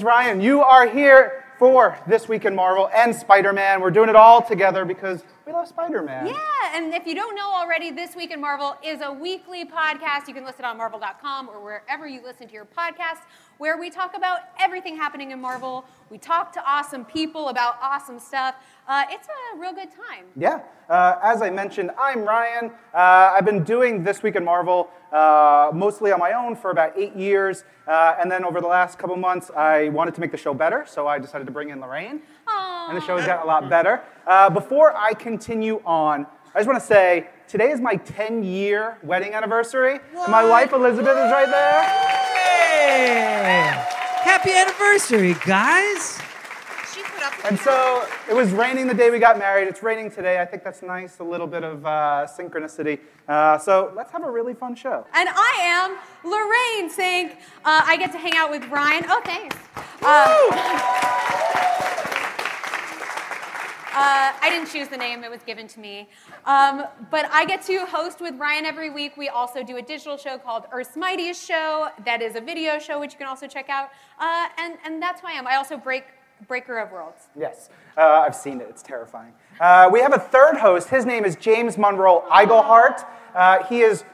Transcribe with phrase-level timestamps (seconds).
[0.00, 0.40] Is Ryan.
[0.40, 3.82] You are here for This Week in Marvel and Spider Man.
[3.82, 6.26] We're doing it all together because we love Spider Man.
[6.26, 6.36] Yeah,
[6.72, 10.26] and if you don't know already, This Week in Marvel is a weekly podcast.
[10.26, 13.18] You can listen on marvel.com or wherever you listen to your podcast,
[13.60, 15.84] where we talk about everything happening in Marvel.
[16.08, 18.54] We talk to awesome people about awesome stuff.
[18.88, 20.24] Uh, it's a real good time.
[20.34, 20.62] Yeah.
[20.88, 22.70] Uh, as I mentioned, I'm Ryan.
[22.94, 26.98] Uh, I've been doing This Week in Marvel uh, mostly on my own for about
[26.98, 27.64] eight years.
[27.86, 30.86] Uh, and then over the last couple months, I wanted to make the show better,
[30.88, 32.22] so I decided to bring in Lorraine.
[32.48, 34.00] And the show has gotten a lot better.
[34.26, 38.96] Uh, before I continue on, I just want to say today is my 10 year
[39.02, 40.00] wedding anniversary.
[40.16, 42.29] And my wife Elizabeth is right there.
[42.80, 43.76] Hey!
[44.22, 46.18] Happy anniversary, guys!
[46.94, 49.68] She put up And so it was raining the day we got married.
[49.68, 50.40] It's raining today.
[50.40, 53.00] I think that's nice, a little bit of uh, synchronicity.
[53.28, 55.06] Uh, so let's have a really fun show.
[55.12, 59.04] And I am Lorraine Cink uh, I get to hang out with Ryan.
[59.08, 59.56] Oh, thanks.
[63.92, 66.08] Uh, I didn't choose the name, it was given to me.
[66.46, 69.16] Um, but I get to host with Ryan every week.
[69.16, 71.88] We also do a digital show called Earth's Mightiest Show.
[72.04, 73.88] That is a video show, which you can also check out.
[74.20, 75.44] Uh, and, and that's who I am.
[75.46, 76.04] I also break
[76.46, 77.26] Breaker of Worlds.
[77.36, 78.68] Yes, uh, I've seen it.
[78.70, 79.32] It's terrifying.
[79.60, 80.88] Uh, we have a third host.
[80.88, 83.04] His name is James Monroe Iglehart.
[83.34, 84.04] Uh, he is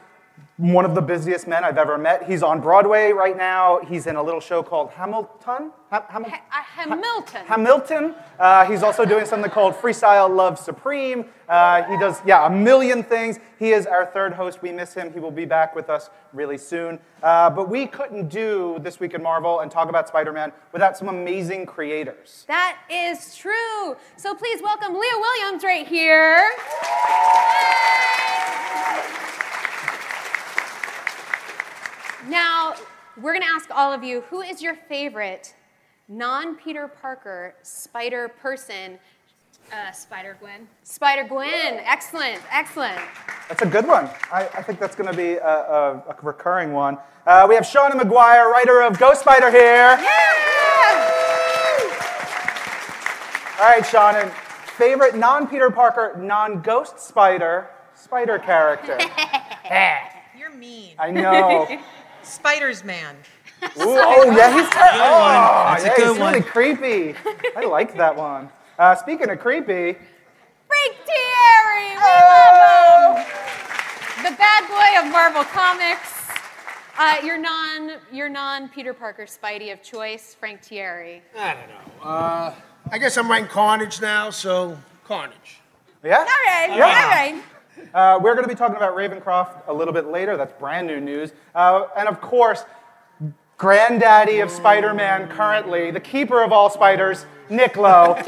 [0.57, 2.23] one of the busiest men I've ever met.
[2.27, 3.79] He's on Broadway right now.
[3.87, 5.71] He's in a little show called Hamilton.
[5.91, 7.45] Ha- Ha- uh, Hamilton.
[7.45, 8.15] Hamilton.
[8.39, 11.25] Uh, he's also doing something called Freestyle Love Supreme.
[11.47, 13.39] Uh, he does, yeah, a million things.
[13.59, 14.63] He is our third host.
[14.63, 15.13] We miss him.
[15.13, 16.99] He will be back with us really soon.
[17.21, 20.97] Uh, but we couldn't do This Week in Marvel and talk about Spider Man without
[20.97, 22.45] some amazing creators.
[22.47, 23.95] That is true.
[24.17, 26.41] So please welcome Leah Williams right here.
[32.27, 32.75] Now,
[33.15, 35.55] we're going to ask all of you who is your favorite
[36.09, 38.99] non Peter Parker spider person?
[39.71, 40.67] Uh, Spider Gwen.
[40.83, 41.81] Spider Gwen.
[41.83, 42.97] Excellent, excellent.
[43.49, 44.09] That's a good one.
[44.31, 46.97] I, I think that's going to be a, a, a recurring one.
[47.25, 49.59] Uh, we have Seanan McGuire, writer of Ghost Spider here.
[49.61, 50.37] Yeah!
[53.59, 54.29] All right, Seanan,
[54.77, 58.97] favorite non Peter Parker, non Ghost Spider, spider character.
[60.37, 60.93] You're mean.
[60.99, 61.67] I know.
[62.27, 63.15] Spiders-Man.
[63.63, 67.15] Ooh, oh, yeah, he's ter- oh, That's a good he's really creepy.
[67.55, 68.49] I like that one.
[68.77, 69.97] Uh, speaking of creepy,
[70.67, 71.89] Frank Tieri.
[71.89, 74.23] We love him.
[74.23, 76.13] The bad boy of Marvel Comics.
[76.99, 81.21] Uh, your non, your non Peter Parker Spidey of choice, Frank Tieri.
[81.37, 82.03] I don't know.
[82.09, 82.53] Uh,
[82.91, 85.59] I guess I'm writing Carnage now, so Carnage.
[86.03, 86.17] yeah?
[86.19, 86.85] All right, Yeah.
[86.85, 87.43] all right.
[87.93, 90.37] Uh, we're going to be talking about Ravencroft a little bit later.
[90.37, 91.31] That's brand new news.
[91.55, 92.63] Uh, and of course,
[93.57, 98.21] granddaddy of Spider Man currently, the keeper of all spiders, Nick Lowe.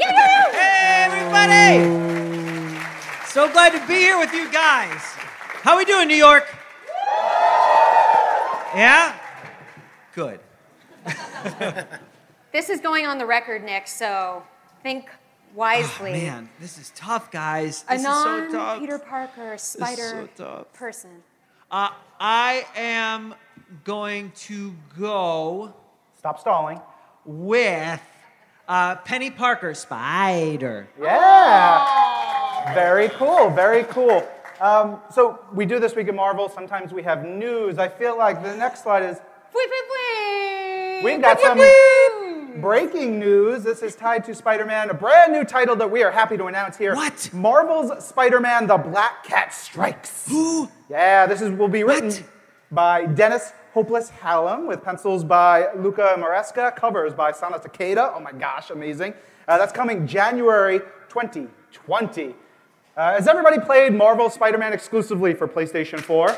[0.60, 2.78] Hey, everybody!
[3.26, 5.00] So glad to be here with you guys.
[5.62, 6.44] How are we doing, New York?
[8.74, 9.16] Yeah?
[10.14, 10.40] Good.
[12.52, 14.42] This is going on the record, Nick, so
[14.82, 15.08] think
[15.54, 16.10] wisely.
[16.10, 17.84] Oh, Man, this is tough, guys.
[17.88, 18.78] A This is so non tough.
[18.80, 21.10] Peter Parker spider so person.
[21.70, 23.34] Uh, I am
[23.84, 25.74] going to go
[26.18, 26.80] Stop stalling.
[27.24, 28.00] with
[28.68, 30.88] uh, Penny Parker, Spider.
[31.00, 32.74] Yeah.
[32.74, 33.50] Very cool.
[33.50, 34.26] Very cool.
[34.60, 36.48] Um, so we do this week in Marvel.
[36.48, 37.78] Sometimes we have news.
[37.78, 39.16] I feel like the next slide is
[39.54, 41.00] Wee, wee, wee.
[41.04, 42.19] We've got Wee, some wee, wee.
[42.56, 43.62] Breaking news.
[43.62, 46.46] This is tied to Spider Man, a brand new title that we are happy to
[46.46, 46.94] announce here.
[46.96, 47.30] What?
[47.32, 50.26] Marvel's Spider Man The Black Cat Strikes.
[50.28, 50.68] Who?
[50.88, 52.22] Yeah, this is, will be written What?
[52.72, 58.12] by Dennis Hopeless Hallum with pencils by Luca Maresca, covers by Sana Takeda.
[58.16, 59.14] Oh my gosh, amazing.
[59.46, 62.34] Uh, that's coming January 2020.
[62.96, 66.36] Uh, has everybody played Marvel Spider Man exclusively for PlayStation 4?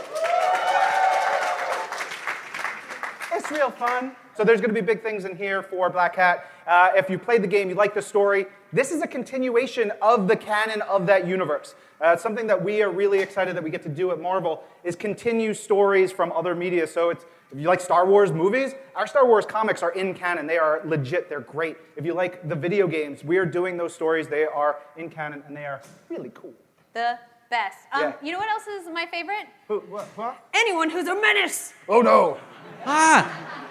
[3.34, 4.14] It's real fun.
[4.34, 6.46] So there's going to be big things in here for Black Cat.
[6.66, 10.26] Uh, if you played the game, you like the story, this is a continuation of
[10.28, 11.74] the canon of that universe.
[12.00, 14.96] Uh, something that we are really excited that we get to do at Marvel is
[14.96, 16.86] continue stories from other media.
[16.86, 20.46] So it's if you like Star Wars movies, our Star Wars comics are in canon.
[20.46, 21.28] They are legit.
[21.28, 21.76] They're great.
[21.96, 24.26] If you like the video games, we are doing those stories.
[24.26, 26.54] They are in canon and they are really cool.
[26.94, 27.18] The
[27.50, 27.76] best.
[27.92, 28.12] Um, Yeah.
[28.22, 29.46] You know what else is my favorite?
[29.68, 30.48] Who, what, what?
[30.54, 31.74] Anyone who's a menace.
[31.90, 32.38] Oh no!
[32.86, 33.68] Ah,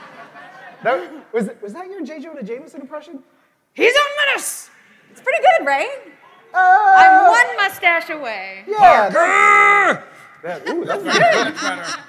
[0.83, 2.19] That, was, was that your J.
[2.19, 3.24] Jonah Jameson impression?
[3.74, 4.69] He's a menace.
[5.12, 5.89] It's pretty good, right?
[6.54, 8.63] Uh, I'm one mustache away.
[8.68, 9.10] Yeah.
[9.10, 10.04] That,
[10.44, 11.56] that, ooh, that's very good.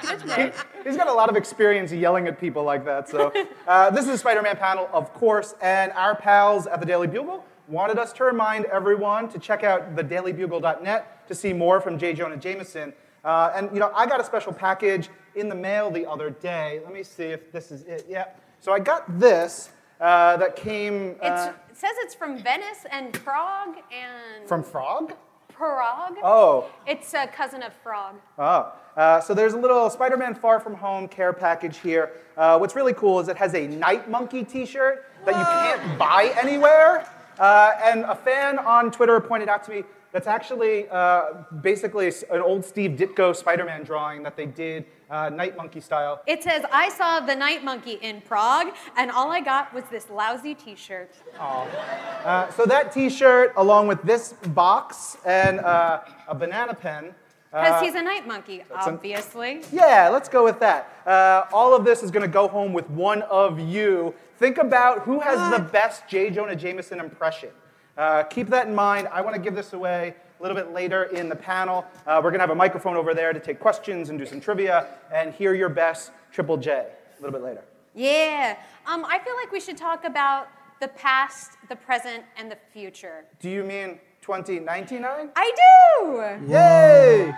[0.03, 0.55] That's right.
[0.85, 3.09] He's got a lot of experience yelling at people like that.
[3.09, 3.33] So,
[3.69, 7.07] uh, this is a Spider Man panel, of course, and our pals at the Daily
[7.07, 12.15] Bugle wanted us to remind everyone to check out thedailybugle.net to see more from J.
[12.15, 12.93] Jonah Jameson.
[13.25, 16.81] Uh, and, you know, I got a special package in the mail the other day.
[16.85, 18.07] Let me see if this is it.
[18.09, 18.27] Yeah.
[18.63, 19.71] So, I got this
[20.01, 25.15] uh, that came It's, uh, it says it's from Venice and Prague and from Frog.
[25.49, 26.17] Prague.
[26.23, 28.15] Oh, It's a cousin of Frog.
[28.39, 32.13] Oh, uh, so there's a little Spider-Man Far From Home care package here.
[32.37, 36.33] Uh, what's really cool is it has a Night Monkey T-shirt that you can't buy
[36.41, 37.05] anywhere.
[37.41, 39.83] Uh, and a fan on Twitter pointed out to me
[40.13, 45.57] that's actually uh, basically an old Steve Ditko Spider-Man drawing that they did uh, Night
[45.57, 46.23] Monkey style.
[46.27, 50.09] It says, I saw the night monkey in Prague, and all I got was this
[50.11, 51.15] lousy t shirt.
[51.39, 57.15] Uh, so that T-shirt, along with this box and uh, a banana pen.
[57.51, 59.63] Because uh, he's a night monkey, an- obviously.
[59.73, 60.89] Yeah, let's go with that.
[61.07, 64.15] Uh, all of this is going to go home with one of you.
[64.39, 66.31] Think about who has the best J.
[66.31, 67.51] Jonah Jameson impression.
[67.97, 69.09] Uh, keep that in mind.
[69.13, 71.85] I want to give this away a little bit later in the panel.
[72.07, 74.41] Uh, we're going to have a microphone over there to take questions and do some
[74.41, 76.87] trivia and hear your best Triple J a
[77.23, 77.63] little bit later.
[77.95, 78.57] Yeah.
[78.87, 80.49] Um, I feel like we should talk about
[80.81, 83.25] the past, the present, and the future.
[83.39, 85.31] Do you mean 2099?
[85.37, 85.53] I
[86.01, 86.53] do!
[86.53, 87.33] Yay!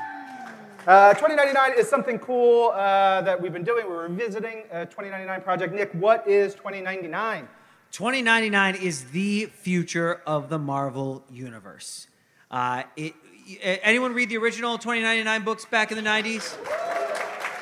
[0.86, 3.86] Uh, 2099 is something cool uh, that we've been doing.
[3.88, 5.74] We're revisiting uh, 2099 project.
[5.74, 7.48] Nick, what is 2099?
[7.94, 12.08] 2099 is the future of the Marvel Universe.
[12.50, 13.14] Uh, it,
[13.62, 16.58] anyone read the original 2099 books back in the 90s?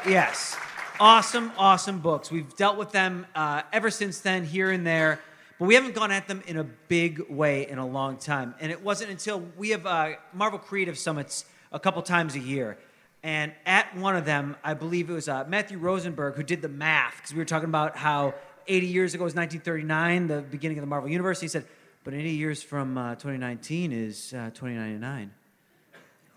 [0.09, 0.57] Yes.
[0.99, 2.31] Awesome, awesome books.
[2.31, 5.21] We've dealt with them uh, ever since then, here and there,
[5.59, 8.55] but we haven't gone at them in a big way in a long time.
[8.59, 12.79] And it wasn't until we have uh, Marvel Creative Summits a couple times a year.
[13.23, 16.71] And at one of them, I believe it was uh, Matthew Rosenberg who did the
[16.71, 18.33] math, because we were talking about how
[18.67, 21.41] 80 years ago was 1939, the beginning of the Marvel Universe.
[21.41, 21.65] He said,
[22.05, 25.31] but 80 years from uh, 2019 is uh, 2099.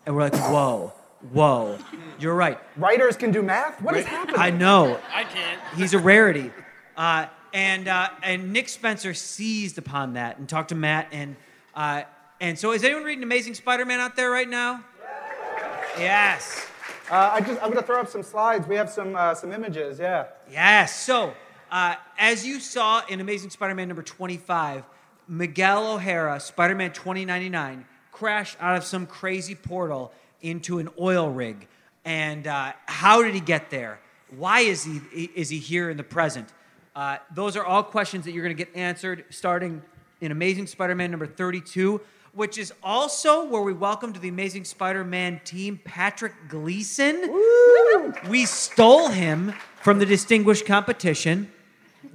[0.05, 0.93] And we're like, whoa,
[1.31, 1.79] whoa,
[2.19, 2.59] you're right.
[2.77, 3.81] Writers can do math?
[3.81, 4.39] What is happening?
[4.39, 4.99] I know.
[5.11, 5.59] I can't.
[5.75, 6.51] He's a rarity.
[6.95, 11.07] Uh, and, uh, and Nick Spencer seized upon that and talked to Matt.
[11.11, 11.35] And,
[11.73, 12.03] uh,
[12.39, 14.83] and so, is anyone reading Amazing Spider Man out there right now?
[15.97, 16.67] Yes.
[17.09, 18.67] Uh, I just, I'm going to throw up some slides.
[18.67, 20.25] We have some, uh, some images, yeah.
[20.51, 20.99] Yes.
[20.99, 21.33] So,
[21.75, 24.85] uh, as you saw in Amazing Spider Man number 25,
[25.27, 31.67] Miguel O'Hara, Spider Man 2099, crashed out of some crazy portal into an oil rig.
[32.05, 33.99] And uh, how did he get there?
[34.37, 35.01] Why is he,
[35.35, 36.47] is he here in the present?
[36.95, 39.81] Uh, those are all questions that you're going to get answered starting
[40.21, 41.99] in Amazing Spider Man number 32,
[42.31, 47.21] which is also where we welcome to the Amazing Spider Man team Patrick Gleason.
[48.29, 51.51] We stole him from the distinguished competition.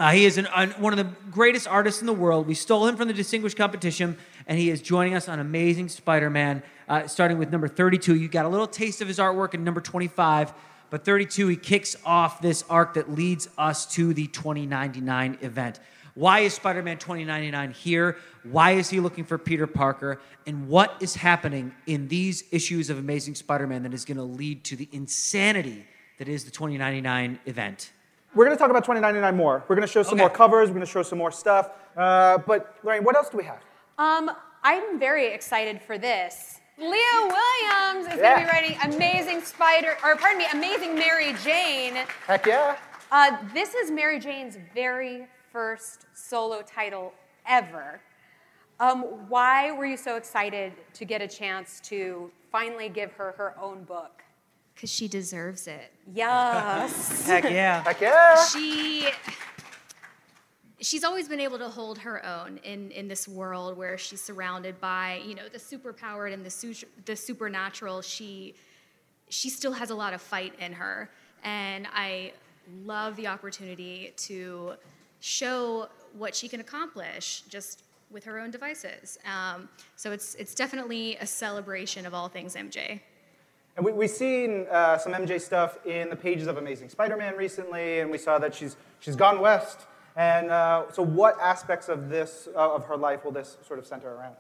[0.01, 2.47] Uh, he is an, an- one of the greatest artists in the world.
[2.47, 4.17] We stole him from the distinguished competition,
[4.47, 8.17] and he is joining us on Amazing Spider Man, uh, starting with number 32.
[8.17, 10.55] You got a little taste of his artwork in number 25,
[10.89, 15.81] but 32, he kicks off this arc that leads us to the 2099 event.
[16.15, 18.17] Why is Spider Man 2099 here?
[18.45, 20.19] Why is he looking for Peter Parker?
[20.47, 24.23] And what is happening in these issues of Amazing Spider Man that is going to
[24.23, 25.85] lead to the insanity
[26.17, 27.93] that is the 2099 event?
[28.35, 29.65] We're going to talk about 2099 more.
[29.69, 30.21] We're going to show some Okay.
[30.23, 30.69] more covers.
[30.69, 31.71] We're going to show some more stuff.
[31.97, 33.59] Uh, but, Lorraine, what else do we have?
[33.99, 34.31] Um,
[34.63, 36.61] I'm very excited for this.
[36.79, 36.89] Leah
[37.23, 41.95] Williams is going to be writing Amazing Spider, or pardon me, Amazing Mary Jane.
[42.27, 42.77] Heck yeah.
[43.11, 47.13] Uh, this is Mary Jane's very first solo title
[47.47, 48.01] ever.
[48.79, 53.55] Um, why were you so excited to get a chance to finally give her her
[53.61, 54.23] own book?
[54.81, 55.93] Because she deserves it.
[56.11, 57.27] Yes.
[57.27, 57.83] Heck yeah.
[57.83, 58.43] Heck yeah.
[58.47, 59.11] She
[60.81, 64.81] she's always been able to hold her own in, in this world where she's surrounded
[64.81, 68.01] by, you know, the superpowered and the su- the supernatural.
[68.01, 68.55] She
[69.29, 71.11] she still has a lot of fight in her.
[71.45, 72.33] And I
[72.83, 74.77] love the opportunity to
[75.21, 79.19] show what she can accomplish just with her own devices.
[79.27, 83.03] Um, so it's it's definitely a celebration of all things MJ.
[83.77, 88.01] And we, we've seen uh, some MJ stuff in the pages of Amazing Spider-Man recently,
[88.01, 89.81] and we saw that she's, she's gone west.
[90.17, 93.87] And uh, so what aspects of this, uh, of her life will this sort of
[93.87, 94.35] center around?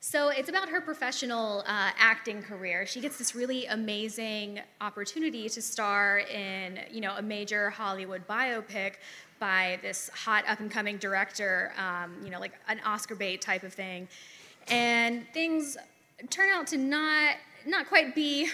[0.00, 2.86] So it's about her professional uh, acting career.
[2.86, 8.94] She gets this really amazing opportunity to star in, you know, a major Hollywood biopic
[9.40, 13.64] by this hot up and coming director, um, you know, like an Oscar bait type
[13.64, 14.08] of thing,
[14.68, 15.76] and things
[16.30, 18.48] turn out to not not quite be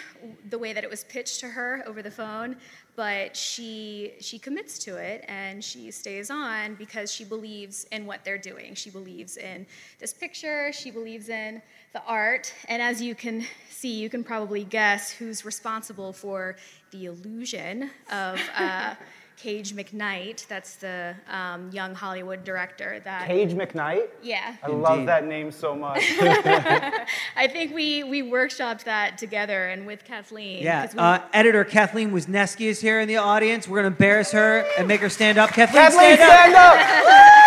[0.51, 2.57] the way that it was pitched to her over the phone.
[2.97, 8.25] but she she commits to it and she stays on because she believes in what
[8.25, 8.75] they're doing.
[8.75, 9.67] She believes in
[9.99, 10.73] this picture.
[10.73, 11.61] She believes in
[11.93, 12.53] the art.
[12.69, 16.57] And as you can see, you can probably guess who's responsible for
[16.93, 18.41] the illusion of.
[18.57, 18.95] Uh,
[19.37, 24.09] Cage McKnight, that's the um, young Hollywood director that Cage McKnight.
[24.23, 24.57] yeah.
[24.63, 25.99] I love that name so much.
[26.21, 30.63] I think we we workshopped that together and with Kathleen.
[30.63, 33.69] Yeah, 'cause we- uh, editor Kathleen Wisnewski is here in the audience.
[33.69, 35.51] We're going to embarrass her and make her stand up.
[35.51, 36.75] Kathleen, Kathleen, stand up.
[36.75, 37.41] stand up!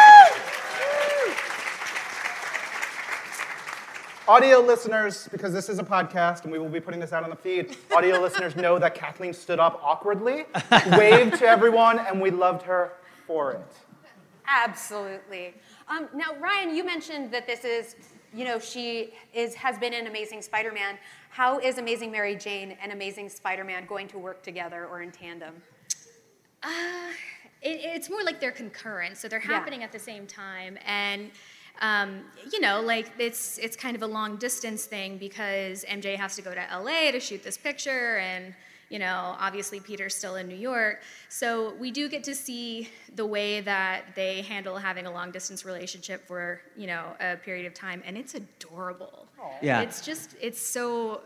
[4.28, 7.30] Audio listeners, because this is a podcast and we will be putting this out on
[7.30, 10.44] the feed, audio listeners know that Kathleen stood up awkwardly,
[10.98, 12.92] waved to everyone, and we loved her
[13.26, 13.62] for it.
[14.46, 15.54] Absolutely.
[15.88, 17.96] Um, now, Ryan, you mentioned that this is,
[18.34, 20.98] you know, she is has been an Amazing Spider-Man.
[21.30, 25.54] How is Amazing Mary Jane and Amazing Spider-Man going to work together or in tandem?
[26.64, 26.70] it,
[27.62, 29.48] it's more like they're concurrent, so they're Yeah.
[29.54, 31.32] happening at the same time, and
[31.82, 36.36] um, you know, like it's it's kind of a long distance thing because MJ has
[36.36, 38.54] to go to LA to shoot this picture, and
[38.90, 43.26] you know, obviously Peter's still in New York, so we do get to see the
[43.26, 47.74] way that they handle having a long distance relationship for you know a period of
[47.74, 49.28] time, and it's adorable.
[49.62, 49.82] Yeah.
[49.82, 51.22] it's just it's so.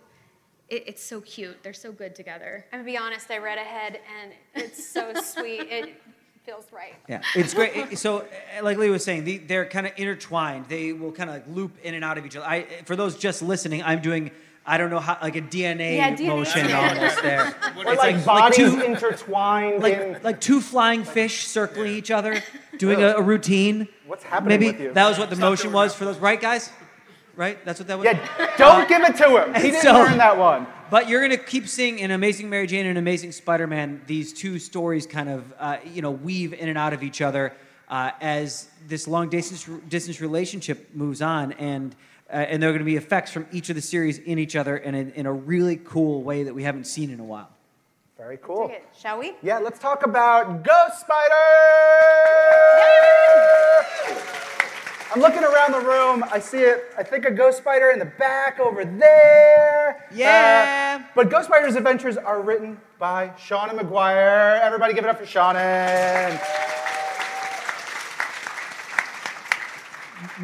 [0.69, 1.61] It, it's so cute.
[1.63, 2.65] They're so good together.
[2.71, 3.29] I'm gonna be honest.
[3.29, 5.61] I read ahead, and it's so sweet.
[5.69, 6.01] It
[6.43, 6.93] feels right.
[7.07, 7.97] Yeah, it's great.
[7.97, 10.65] So, uh, like Lee was saying, they're kind of intertwined.
[10.67, 12.45] They will kind of like loop in and out of each other.
[12.47, 14.31] I, for those just listening, I'm doing.
[14.63, 16.95] I don't know how, like a DNA, Yeah, DNA motion scan.
[16.95, 17.47] almost there.
[17.83, 19.81] Or It's like, bodies two, intertwined in.
[19.81, 22.43] like, like two flying fish circling each other,
[22.77, 23.87] doing a, a routine.
[24.05, 24.93] What's happening Maybe with you?
[24.93, 26.69] that was what the motion was for those, right, guys?
[27.35, 27.57] Right?
[27.65, 28.05] That's what that was.
[28.05, 29.55] Yeah, don't give it to him.
[29.55, 30.67] He didn't so- learn that one.
[30.91, 35.07] But you're gonna keep seeing in Amazing Mary Jane and Amazing Spider-Man these two stories
[35.07, 37.53] kind of uh, you know weave in and out of each other
[37.87, 41.95] uh, as this long distance distance relationship moves on, and
[42.29, 44.57] uh, and there are going to be effects from each of the series in each
[44.57, 47.51] other in a, in a really cool way that we haven't seen in a while.
[48.17, 48.67] Very cool.
[48.67, 49.35] Dig it, Shall we?
[49.41, 51.31] Yeah, let's talk about Ghost Spider!
[55.13, 56.23] I'm looking around the room.
[56.31, 56.85] I see it.
[56.97, 60.07] I think a Ghost Spider in the back over there.
[60.13, 61.01] Yeah.
[61.01, 64.61] Uh, but Ghost Spider's adventures are written by Seanan McGuire.
[64.61, 66.39] Everybody give it up for Seanan.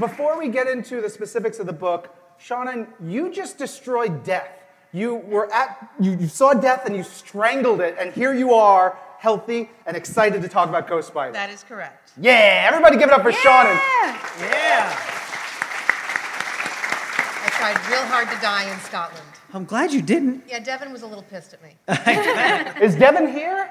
[0.02, 4.52] Before we get into the specifics of the book, Seanan, you just destroyed death.
[4.92, 9.00] You were at, you, you saw death and you strangled it, and here you are,
[9.20, 11.34] healthy and excited to talk about Ghost Spider.
[11.34, 12.12] That is correct.
[12.20, 13.76] yeah, everybody give it up for Seanan.
[14.40, 14.94] Yeah.
[17.44, 19.26] I tried real hard to die in Scotland.
[19.54, 20.44] I'm glad you didn't.
[20.48, 21.78] Yeah, Devin was a little pissed at me.
[22.86, 23.70] Is Devin here?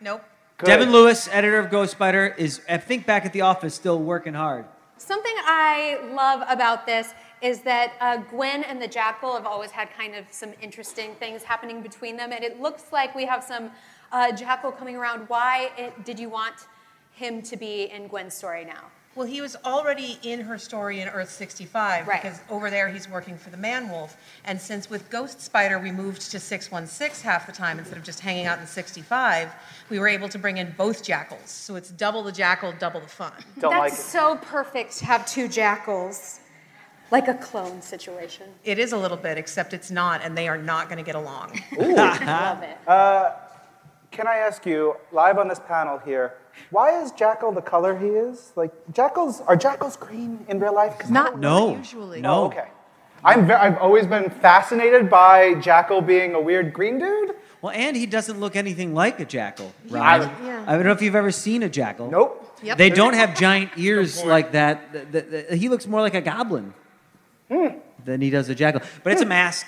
[0.00, 0.22] Nope.
[0.58, 0.66] Good.
[0.66, 4.34] Devin Lewis, editor of Ghost Spider, is I think back at the office still working
[4.34, 4.64] hard.
[4.96, 9.88] Something I love about this is that uh, Gwen and the Jackal have always had
[9.96, 13.70] kind of some interesting things happening between them, and it looks like we have some
[14.12, 15.28] uh, Jackal coming around.
[15.28, 16.54] Why it, did you want
[17.12, 18.84] him to be in Gwen's story now?
[19.14, 22.22] Well, he was already in her story in Earth 65 Right.
[22.22, 24.16] because over there he's working for the Man Wolf.
[24.44, 28.20] And since with Ghost Spider we moved to 616 half the time instead of just
[28.20, 29.48] hanging out in 65,
[29.90, 31.50] we were able to bring in both jackals.
[31.50, 33.32] So it's double the jackal, double the fun.
[33.58, 36.38] Don't That's like so perfect to have two jackals,
[37.10, 38.46] like a clone situation.
[38.62, 41.16] It is a little bit, except it's not, and they are not going to get
[41.16, 41.60] along.
[41.72, 42.78] I love it.
[44.18, 46.34] Can I ask you, live on this panel here,
[46.70, 48.50] why is Jackal the color he is?
[48.56, 50.98] Like, jackals, are jackals green in real life?
[50.98, 51.76] 'Cause I don't- No.
[51.76, 52.20] usually.
[52.20, 52.34] No.
[52.34, 52.66] Oh, okay.
[53.22, 57.36] I'm ve- I've always been fascinated by Jackal being a weird green dude.
[57.62, 60.30] Well, and he doesn't look anything like a jackal, I- Ryan.
[60.44, 60.64] Yeah.
[60.66, 62.10] I don't know if you've ever seen a jackal.
[62.10, 62.44] Nope.
[62.64, 62.76] Yep.
[62.76, 64.92] They don't have giant ears like that.
[64.92, 66.74] The- the- the- he looks more like a goblin
[67.48, 67.68] hmm.
[68.04, 68.80] than he does a jackal.
[69.04, 69.28] But it's a hmm.
[69.28, 69.66] mask.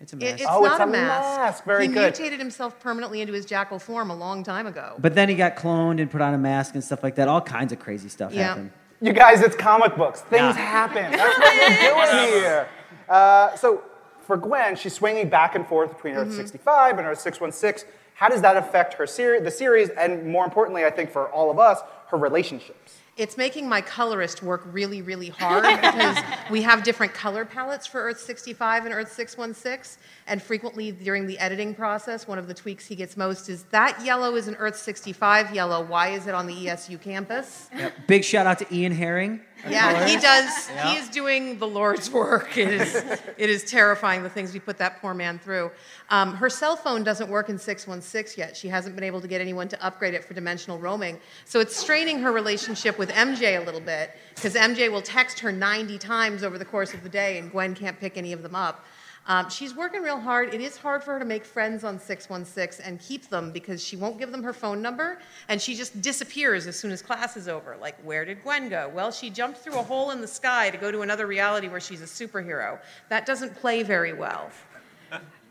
[0.00, 0.34] It's a It- mask.
[0.40, 1.38] it's Oh, not it's a a mask.
[1.40, 1.64] mask.
[1.64, 2.00] Very he good.
[2.16, 4.94] mutated himself permanently into his jackal form a long time ago.
[4.98, 7.28] but then he got cloned and put on a mask and stuff like that.
[7.28, 8.48] All kinds of crazy stuff Yeah.
[8.48, 8.70] happened.
[9.02, 10.20] You guys, it's comic books.
[10.22, 10.62] Things Yeah.
[10.62, 11.10] happen.
[11.12, 11.68] That's what we're
[12.28, 12.68] doing here.
[13.08, 13.82] Uh, so
[14.20, 17.88] for Gwen, she's swinging back and forth between Earth 65 and Earth 616.
[18.14, 21.50] How does that affect her series, the series, and more importantly, I think for all
[21.50, 22.98] of us, her relationships.
[23.20, 26.16] It's making my colorist work really, really hard because
[26.50, 30.02] we have different color palettes for Earth 65 and Earth 616.
[30.26, 34.02] And frequently during the editing process, one of the tweaks he gets most is that
[34.02, 35.84] yellow is an Earth 65 yellow.
[35.84, 37.68] Why is it on the ESU campus?
[38.06, 39.42] Big shout out to Ian Herring.
[39.68, 40.68] Yeah, he does.
[40.68, 42.56] He is doing the Lord's work.
[42.56, 45.70] It is, it is terrifying the things we put that poor man through.
[46.08, 48.56] Um, her cell phone doesn't work in 616 yet.
[48.56, 51.18] She hasn't been able to get anyone to upgrade it for dimensional roaming.
[51.44, 55.52] So it's straining her relationship with MJ a little bit because MJ will text her
[55.52, 58.54] 90 times over the course of the day and Gwen can't pick any of them
[58.54, 58.84] up.
[59.26, 60.54] Um, she's working real hard.
[60.54, 63.96] It is hard for her to make friends on 616 and keep them because she
[63.96, 67.46] won't give them her phone number and she just disappears as soon as class is
[67.46, 67.76] over.
[67.80, 68.90] Like, where did Gwen go?
[68.92, 71.80] Well, she jumped through a hole in the sky to go to another reality where
[71.80, 72.80] she's a superhero.
[73.08, 74.50] That doesn't play very well.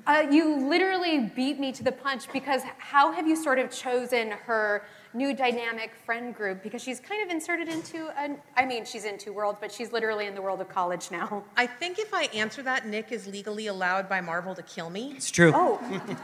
[0.07, 4.31] Uh, you literally beat me to the punch because how have you sort of chosen
[4.31, 6.61] her new dynamic friend group?
[6.63, 9.91] Because she's kind of inserted into, an, I mean, she's in two worlds, but she's
[9.91, 11.43] literally in the world of college now.
[11.57, 15.13] I think if I answer that, Nick is legally allowed by Marvel to kill me.
[15.15, 15.51] It's true.
[15.55, 15.79] Oh,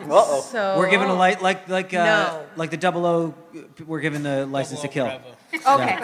[0.10, 0.42] Uh-oh.
[0.42, 2.46] So We're given a light like like uh, No.
[2.56, 3.34] like the double O.
[3.86, 5.06] We're given the license to kill.
[5.68, 6.00] okay.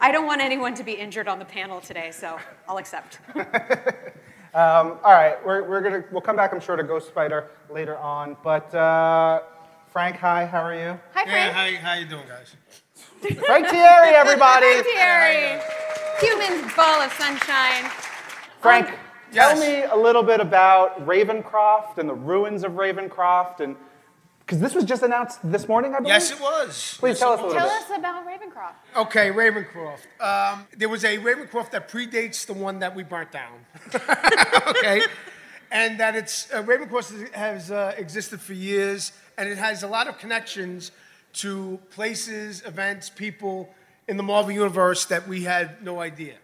[0.00, 2.38] I don't want anyone to be injured on the panel today, so
[2.68, 3.18] I'll accept.
[4.54, 7.96] Um, all right, we're, we're gonna we'll come back, I'm sure, to Ghost Spider later
[7.96, 8.36] on.
[8.44, 9.40] But uh,
[9.92, 10.98] Frank, hi, how are you?
[11.14, 11.76] Hi, Yeah, Frank.
[11.78, 12.56] how, how you doing, guys?
[13.46, 14.66] Frank Tieri, everybody.
[14.66, 15.62] Tieri.
[16.20, 17.90] Human ball of sunshine.
[18.60, 18.86] Frank,
[19.32, 19.60] tell Yes.
[19.60, 23.76] me a little bit about Ravencroft and the ruins of Ravencroft, and
[24.40, 26.08] because this was just announced this morning, I believe.
[26.14, 26.96] Yes, it was.
[26.98, 27.82] Please tell us a little Tell bit.
[27.90, 29.02] us about Ravencroft.
[29.06, 30.00] Okay, Ravencroft.
[30.20, 33.64] Um, there was a Ravencroft that predates the one that we burnt down.
[34.68, 35.02] okay,
[35.70, 40.08] and that it's uh, Ravencroft has uh, existed for years, and it has a lot
[40.08, 40.92] of connections
[41.34, 43.68] to places, events, people
[44.08, 46.34] in the Marvel universe that we had no idea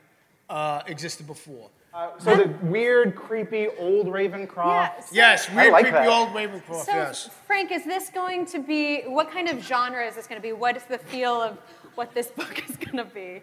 [0.49, 1.69] uh, existed before.
[1.93, 4.57] Uh, so the weird, creepy old Ravencroft.
[4.67, 6.09] Yeah, so- Yes, I weird, like creepy that.
[6.09, 6.85] old Ravencroft.
[6.85, 7.31] So, yes.
[7.47, 10.53] Frank, is this going to be, what kind of genre is this going to be?
[10.53, 11.59] What is the feel of
[11.95, 13.43] what this book is going to be?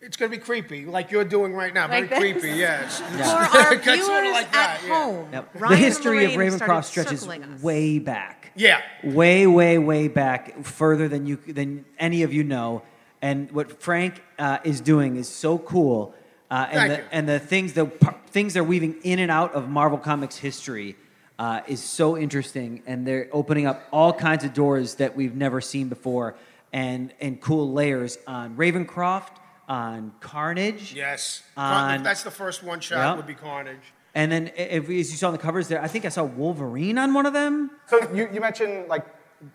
[0.00, 1.88] It's going to be creepy, like you're doing right now.
[1.88, 2.40] Like Very this?
[2.42, 3.00] creepy, yes.
[3.00, 5.04] For our It's sorta viewers like at that, yeah.
[5.04, 5.50] home, Yep.
[5.54, 7.26] Ryan the and history of Ravencroft stretches
[7.62, 8.52] way back.
[8.54, 8.80] Yeah.
[9.02, 12.82] way, way, way back, further than you than any of you know.
[13.20, 16.14] And what Frank uh, is doing is so cool.
[16.50, 17.04] Uh, and Thank the you.
[17.12, 20.96] and the things the p- things they're weaving in and out of Marvel Comics history
[21.40, 25.60] uh, is so interesting, and they're opening up all kinds of doors that we've never
[25.60, 26.36] seen before,
[26.72, 29.30] and and cool layers on Ravencroft,
[29.68, 31.42] on Carnage, Yes.
[31.56, 33.16] On- That's the first one shot Yep.
[33.18, 33.92] would be Carnage.
[34.14, 36.98] and then if, as you saw on the covers there, I think I saw Wolverine
[36.98, 37.70] on one of them.
[37.86, 39.04] So you, you mentioned like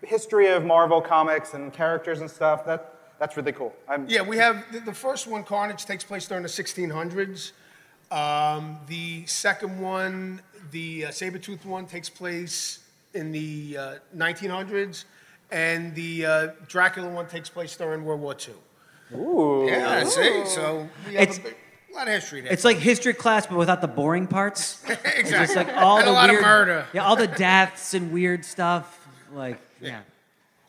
[0.02, 2.64] history of Marvel comics and characters and stuff.
[2.64, 3.72] That that's really cool.
[3.88, 7.52] I'm, Yeah, we have the, the first one, Carnage, takes place during the 1600s.
[8.10, 10.40] Um, the second one,
[10.72, 12.80] the uh, Sabretooth one, takes place
[13.14, 15.04] in the uh, 1900s.
[15.50, 18.54] And the uh, Dracula one takes place during World War II.
[19.12, 19.66] Ooh.
[19.68, 20.44] Yeah, I see?
[20.46, 21.54] So we have It's- a, big,
[21.92, 22.52] a lot of history there.
[22.52, 24.82] It's like history class, but without the boring parts.
[24.84, 25.12] exactly.
[25.20, 26.86] It's just like all and the a lot weird, of murder.
[26.92, 29.06] Yeah, all the deaths and weird stuff.
[29.32, 30.00] Like, yeah.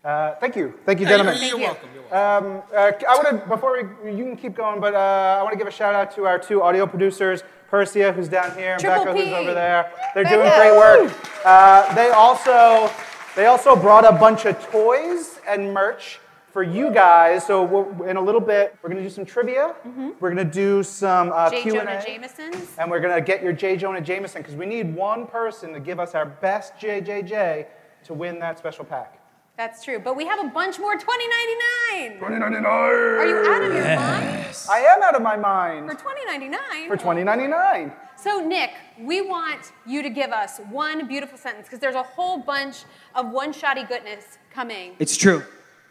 [0.04, 1.36] Uh, thank you, thank you, Yeah, gentlemen.
[1.38, 1.64] you're, you're you.
[1.66, 1.90] welcome.
[1.96, 2.48] You're welcome.
[2.58, 3.72] Um, uh, I want to, before
[4.04, 6.26] we, you can keep going, but uh, I want to give a shout out to
[6.28, 9.92] our two audio producers, Persia, who's down here, and Triple Becca, who's over there.
[10.14, 10.36] They're Becca.
[10.36, 11.12] doing great work.
[11.44, 12.92] Uh, they also,
[13.36, 16.20] they also brought a bunch of toys and merch
[16.56, 17.46] for you guys.
[17.46, 19.76] So we're, in a little bit, we're going to do some trivia.
[20.22, 21.64] We're going to do some uh, J.
[21.64, 21.80] Q&A.
[21.80, 22.70] Jonah Jameson's.
[22.78, 23.76] And we're going to get your J.
[23.76, 27.66] Jonah Jameson because we need one person to give us our best JJJ
[28.06, 29.20] to win that special pack.
[29.58, 30.00] That's true.
[30.00, 32.20] But we have a bunch more 2099.
[32.20, 32.66] 2099.
[32.66, 35.90] Are you out of your mind I am out of my mind.
[35.90, 36.88] for 2099?
[36.88, 37.92] For 2099.
[38.16, 42.38] So, Nick, we want you to give us one beautiful sentence because there's a whole
[42.38, 44.96] bunch of one shotty goodness coming.
[45.00, 45.44] It's true.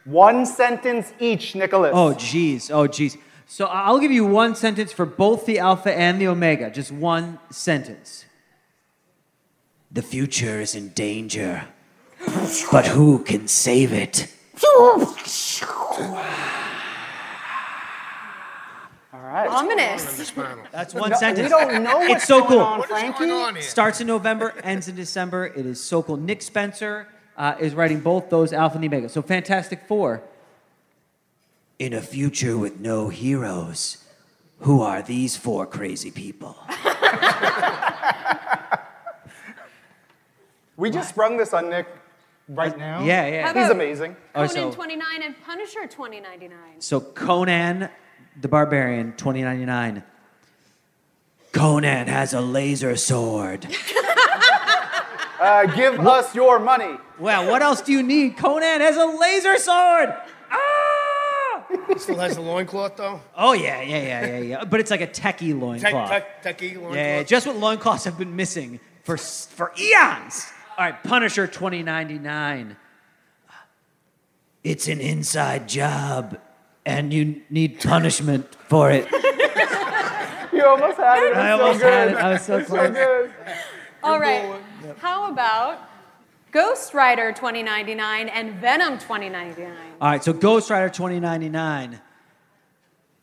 [0.05, 1.93] One sentence each, Nicholas.
[1.95, 2.71] Oh, geez.
[2.71, 3.17] Oh, geez.
[3.47, 6.71] So I'll give you one sentence for both the Alpha and the Omega.
[6.71, 8.25] Just one sentence.
[9.91, 11.69] The future is in danger,
[12.73, 14.27] but who can save it?
[19.13, 19.47] All right.
[19.49, 20.33] Ominous.
[20.73, 21.45] That's one No, sentence.
[21.45, 22.59] We don't know what's It's so going cool.
[22.61, 23.19] on, What is Frankie.
[23.21, 23.63] going on here?
[23.63, 25.47] Starts in November, ends in December.
[25.47, 26.17] It is so cool.
[26.17, 29.09] Nick Spencer uh, is writing both those Alpha and the Omega.
[29.09, 30.23] So Fantastic Four.
[31.79, 34.05] In a future with no heroes,
[34.61, 36.57] who are these four crazy people?
[40.77, 41.87] We just sprung this on Nick
[42.49, 43.03] Right now?
[43.03, 43.43] Yeah, yeah.
[43.47, 44.17] How He's about amazing.
[44.35, 46.59] Oh, Conan so- 29 and Punisher 2099.
[46.81, 47.89] So Conan
[48.41, 50.03] the Barbarian, 2099.
[51.53, 53.69] Conan has a laser sword.
[55.41, 56.97] Uh, give us your money.
[57.19, 58.37] Well, what else do you need?
[58.37, 60.15] Conan has a laser sword.
[60.51, 61.65] Ah!
[61.97, 63.21] Still has the loincloth though.
[63.37, 64.65] Oh yeah, yeah, yeah, yeah, yeah.
[64.65, 66.09] But it's like a techie Tech, loincloth.
[66.11, 66.97] tech, techie loincloth.
[66.97, 70.47] Yeah, just what loincloths have been missing for for eons.
[70.79, 72.77] All right, Punisher 2099.
[74.63, 76.39] It's an inside job,
[76.87, 79.09] and you need punishment for it.
[80.53, 81.27] You almost had it.
[81.31, 81.93] It's I so almost good.
[81.93, 82.15] had it.
[82.17, 82.91] I was so It's so close.
[82.91, 83.31] good.
[84.05, 84.61] All right.
[84.99, 85.81] How about
[86.51, 89.73] Ghost Rider 2099 and Venom 2099?
[90.01, 92.01] All right, so Ghost Rider 2099.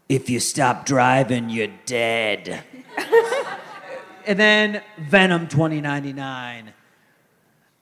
[0.09, 2.63] If you stop driving, you're dead.
[4.25, 6.73] and then Venom 2099.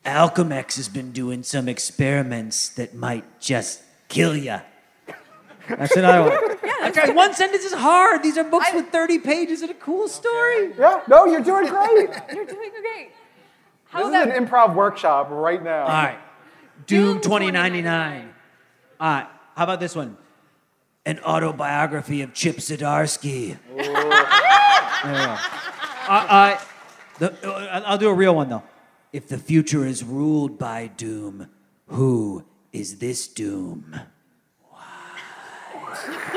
[0.05, 4.59] Alchemax has been doing some experiments that might just kill you.
[5.67, 6.57] That's another one.
[6.63, 8.23] yeah, guys, one sentence is hard.
[8.23, 10.73] These are books I- with 30 pages and a cool story.
[10.77, 12.09] Yeah, no, you're doing great.
[12.33, 13.11] You're doing great.
[13.89, 15.81] How This is an improv workshop right now.
[15.81, 16.19] All right.
[16.85, 18.33] Doom, Doom 2099.
[18.99, 19.27] All right.
[19.55, 20.15] How about this one?
[21.05, 23.57] An autobiography of Chip Zdarsky.
[25.01, 25.39] Yeah.
[26.09, 26.59] Uh, uh,
[27.19, 28.63] the, uh, I'll do a real one though.
[29.13, 31.47] If the future is ruled by doom,
[31.87, 33.97] who is this doom?
[34.69, 35.21] Why?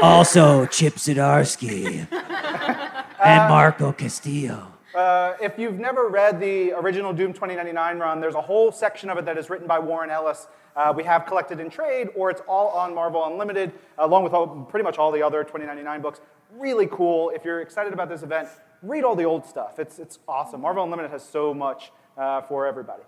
[0.01, 2.07] Also, Chip Zdarsky
[3.25, 4.69] and Marco Castiello.
[4.95, 9.17] Uh, if you've never read the original Doom 2099 run, there's a whole section of
[9.17, 10.49] it that is written by Warren Ellis.
[10.77, 14.47] Uh, we have collected in trade, or it's all on Marvel Unlimited, along with all,
[14.71, 16.21] pretty much all the other 2099 books.
[16.59, 17.31] Really cool.
[17.31, 18.49] If you're excited about this event,
[18.83, 19.79] read all the old stuff.
[19.79, 20.61] It's, it's awesome.
[20.61, 23.03] Marvel Unlimited has so much uh, for everybody.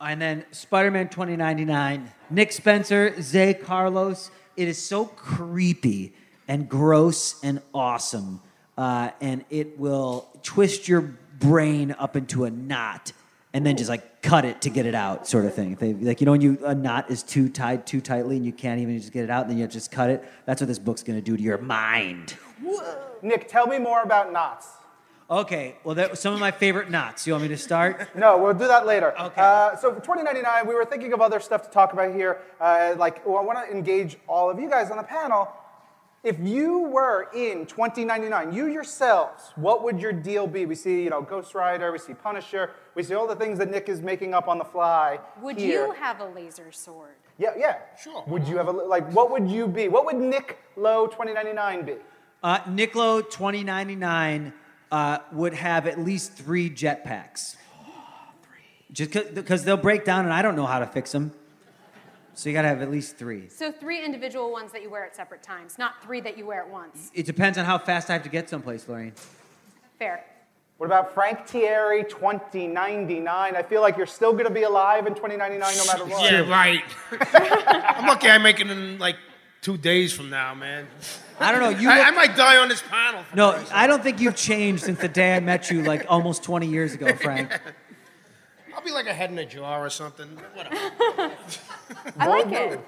[0.00, 4.30] And then Spider Man 2099, Nick Spencer, Zay Carlos.
[4.56, 6.12] It is so creepy
[6.46, 8.42] and gross and awesome.
[8.78, 13.10] Uh, and it will twist your brain up into a knot
[13.52, 15.74] and then just like cut it to get it out, sort of thing.
[15.74, 18.52] They, like, you know, when you, a knot is too tied too tightly and you
[18.52, 20.24] can't even just get it out, and then you just cut it.
[20.46, 22.36] That's what this book's gonna do to your mind.
[23.20, 24.68] Nick, tell me more about knots.
[25.28, 27.26] Okay, well, that was some of my favorite knots.
[27.26, 28.08] You want me to start?
[28.14, 29.12] No, we'll do that later.
[29.18, 29.40] Okay.
[29.40, 32.38] Uh, so for 2099, we were thinking of other stuff to talk about here.
[32.60, 35.52] Uh, like, well, I want to engage all of you guys on the panel.
[36.24, 40.66] If you were in 2099, you yourselves, what would your deal be?
[40.66, 43.70] We see, you know, Ghost Rider, we see Punisher, we see all the things that
[43.70, 45.20] Nick is making up on the fly.
[45.40, 45.86] would here.
[45.86, 47.14] you have a laser sword?
[47.38, 47.76] Yeah, yeah.
[48.02, 48.24] Sure.
[48.26, 49.08] Would you have a like?
[49.12, 49.86] What would you be?
[49.86, 51.94] What would Nick Lowe 2099 be?
[52.42, 54.52] Uh, Nick Lowe 2099
[54.90, 57.54] uh, would have at least three jetpacks.
[58.92, 61.32] Just because they'll break down and I don't know how to fix them.
[62.38, 63.48] So you gotta have at least three.
[63.48, 66.62] So three individual ones that you wear at separate times, not three that you wear
[66.62, 67.10] at once.
[67.12, 69.12] It depends on how fast I have to get someplace, Lorraine.
[69.98, 70.24] Fair.
[70.76, 73.56] What about Frank Tieri 2099?
[73.56, 76.30] I feel like you're still going to be alive in 2099 no matter what.
[76.30, 76.84] Yeah, right.
[77.96, 79.16] I'm lucky I make it in like
[79.60, 80.86] two days from now, man.
[81.40, 81.70] I don't know.
[81.70, 83.24] You I, look- I might die on this panel.
[83.34, 86.68] no, I don't think you've changed since the day I met you, like almost 20
[86.68, 87.60] years ago, Frank.
[88.78, 88.84] Sake.
[88.84, 90.28] I'll be like a head in a jar or something.
[90.54, 90.76] Whatever.
[92.18, 92.80] I like it.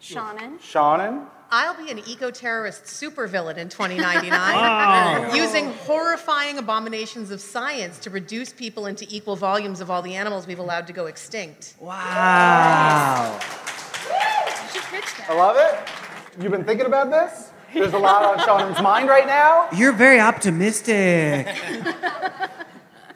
[0.00, 0.58] Seanan.
[0.58, 1.26] Seanan?
[1.50, 8.86] I'll be an eco-terrorist supervillain in 2099, using horrifying abominations of science to reduce people
[8.86, 11.74] into equal volumes of all the animals we've allowed to go extinct.
[11.78, 13.38] Wow.
[13.38, 16.42] You should pitch I love it.
[16.42, 17.50] You've been thinking about this?
[17.72, 19.68] There's a lot on Seanan's mind right now.
[19.72, 21.46] You're very optimistic.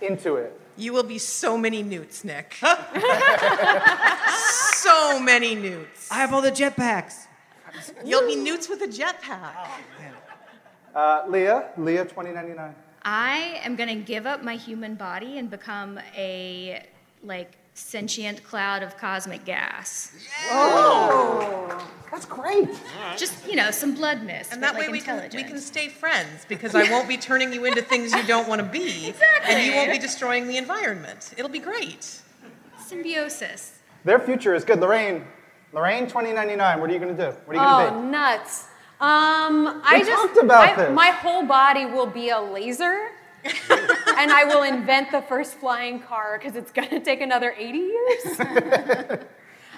[0.01, 0.59] Into it.
[0.77, 2.55] You will be so many newts, Nick.
[4.75, 6.09] so many newts.
[6.11, 7.27] I have all the jetpacks.
[8.05, 9.69] You'll be newts with a jetpack.
[10.95, 12.75] Uh, Leah, Leah 2099.
[13.03, 16.87] I am gonna give up my human body and become a
[17.23, 20.13] like sentient cloud of cosmic gas.
[20.51, 22.69] Oh that's great.
[23.17, 25.59] Just you know, some blood mist And with, that way like, we can, we can
[25.61, 29.13] stay friends because I won't be turning you into things you don't want to be.
[29.45, 31.35] And you won't be destroying the environment.
[31.37, 32.21] It'll be great.
[32.79, 33.79] symbiosis.
[34.05, 34.81] Their future is good.
[34.81, 35.25] Lorraine,
[35.73, 36.81] Lorraine 2099.
[36.81, 37.37] What are you going to do?
[37.45, 37.99] What are you going to be?
[37.99, 38.09] Oh, be?
[38.09, 38.65] nuts.
[39.01, 40.95] Um, I We just talked about I- this.
[40.95, 43.11] my whole body will be a laser,
[44.19, 48.41] and I will invent the first flying car because it's gonna take another 80 years.
[48.41, 49.17] uh,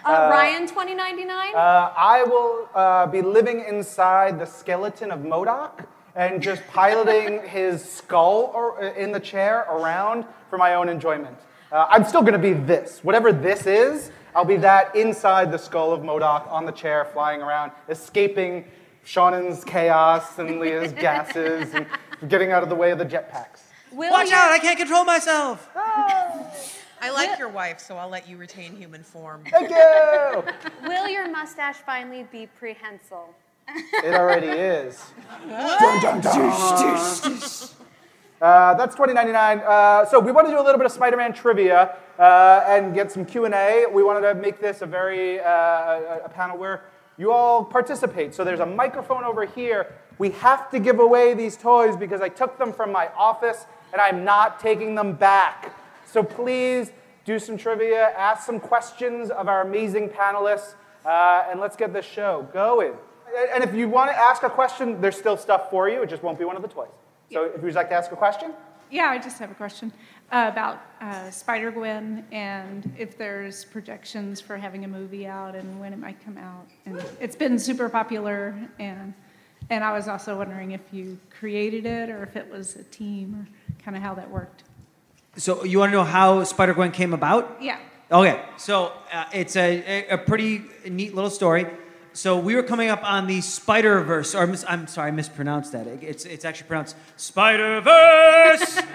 [0.04, 1.54] Ryan, 2099.
[1.54, 7.84] Uh, I will uh, be living inside the skeleton of MODOK and just piloting his
[7.84, 11.36] skull or, uh, in the chair around for my own enjoyment.
[11.70, 13.00] Uh, I'm still going to be this.
[13.04, 17.42] Whatever this is, I'll be that inside the skull of MODOK on the chair, flying
[17.42, 18.64] around, escaping
[19.10, 21.84] Seanan's chaos and Leah's gases and
[22.28, 23.62] getting out of the way of the jetpacks.
[23.90, 24.52] Will Watch your, out!
[24.52, 25.68] I can't control myself.
[25.74, 29.42] I like your wife, so I'll let you retain human form.
[29.50, 30.44] Thank you!
[30.86, 33.34] Will your mustache finally be prehensile?
[34.04, 35.02] It already is.
[35.48, 37.38] Dun, dun, dun.
[38.40, 39.58] Uh, that's 2099.
[39.58, 43.10] Uh, so we want to do a little bit of Spider-Man trivia uh, and get
[43.10, 43.86] some Q&A.
[43.92, 46.84] We wanted to make this a very uh, a, a panel where
[47.20, 48.34] you all participate.
[48.34, 49.92] So there's a microphone over here.
[50.16, 54.00] We have to give away these toys because I took them from my office and
[54.00, 55.76] I'm not taking them back.
[56.06, 56.92] So please
[57.26, 62.06] do some trivia, ask some questions of our amazing panelists, uh, and let's get this
[62.06, 62.94] show going.
[63.54, 66.02] And if you want to ask a question, there's still stuff for you.
[66.02, 66.88] It just won't be one of the toys.
[67.30, 68.54] So if you'd like to ask a question,
[68.90, 69.92] Yeah, I just have a question
[70.32, 75.80] uh, about uh, Spider Gwen and if there's projections for having a movie out and
[75.80, 76.66] when it might come out.
[76.86, 79.12] And it's been super popular, and
[79.70, 83.34] and I was also wondering if you created it or if it was a team
[83.46, 84.64] or kind of how that worked.
[85.36, 87.58] So you want to know how Spider Gwen came about?
[87.60, 87.78] Yeah.
[88.10, 91.66] Okay, so uh, it's a, a pretty neat little story.
[92.12, 95.70] So we were coming up on the Spider Verse, or mis- I'm sorry, I mispronounced
[95.72, 95.86] that.
[95.86, 98.80] It- It's it's actually pronounced Spider Verse.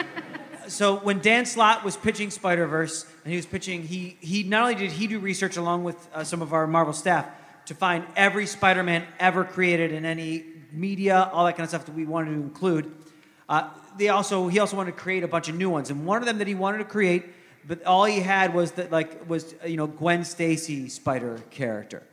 [0.67, 4.63] so when Dan Slott was pitching Spider Verse, and he was pitching, he he not
[4.63, 7.27] only did he do research along with uh, some of our Marvel staff
[7.65, 11.95] to find every Spider-Man ever created in any media, all that kind of stuff that
[11.95, 12.91] we wanted to include.
[13.47, 16.17] Uh, they also he also wanted to create a bunch of new ones, and one
[16.21, 17.25] of them that he wanted to create,
[17.67, 22.03] but all he had was that like was uh, you know Gwen Stacy Spider character.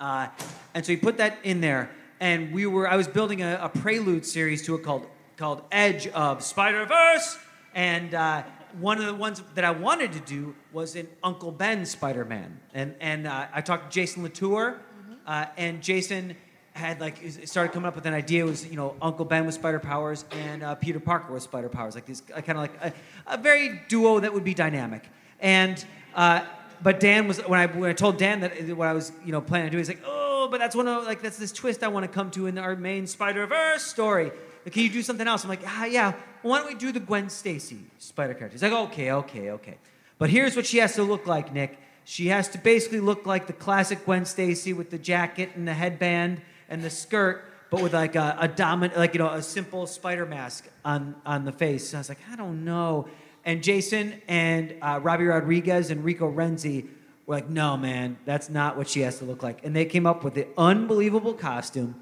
[0.00, 0.28] Uh,
[0.74, 3.68] and so he put that in there, and we were I was building a, a
[3.68, 5.06] prelude series to it called
[5.36, 7.38] called Edge of Spider Verse,
[7.74, 8.42] and uh,
[8.80, 12.60] one of the ones that I wanted to do was an Uncle Ben Spider Man,
[12.72, 14.80] and and uh, I talked to Jason Latour,
[15.26, 16.36] uh, and Jason
[16.72, 18.44] had like started coming up with an idea.
[18.44, 21.68] It was you know Uncle Ben with spider powers and uh, Peter Parker with spider
[21.68, 22.92] powers, like these, this kind of like a,
[23.26, 25.04] a very duo that would be dynamic,
[25.40, 25.84] and.
[26.14, 26.44] Uh,
[26.82, 29.32] but Dan was when I when I told Dan that uh, what I was you
[29.32, 31.82] know planning to do, he's like, oh, but that's one of like that's this twist
[31.82, 34.32] I want to come to in our main Spider Verse story.
[34.64, 35.44] Can you do something else?
[35.44, 36.14] I'm like, ah, yeah.
[36.42, 38.54] Why don't we do the Gwen Stacy Spider character?
[38.54, 39.78] He's like, okay, okay, okay.
[40.18, 41.78] But here's what she has to look like, Nick.
[42.04, 45.74] She has to basically look like the classic Gwen Stacy with the jacket and the
[45.74, 49.86] headband and the skirt, but with like a, a dominant, like you know, a simple
[49.86, 51.94] spider mask on on the face.
[51.94, 53.08] I was like, I don't know.
[53.44, 56.88] And Jason and uh, Robbie Rodriguez and Rico Renzi
[57.26, 59.64] were like, no, man, that's not what she has to look like.
[59.64, 62.00] And they came up with the unbelievable costume.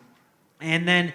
[0.61, 1.13] And then